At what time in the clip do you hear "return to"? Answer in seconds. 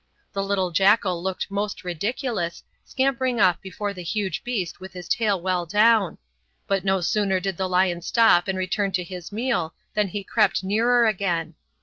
8.57-9.03